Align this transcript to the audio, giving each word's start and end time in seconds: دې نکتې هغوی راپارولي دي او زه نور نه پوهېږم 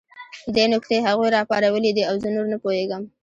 دې 0.55 0.65
نکتې 0.73 0.97
هغوی 1.07 1.29
راپارولي 1.37 1.91
دي 1.97 2.03
او 2.09 2.15
زه 2.23 2.29
نور 2.35 2.45
نه 2.53 2.57
پوهېږم 2.63 3.03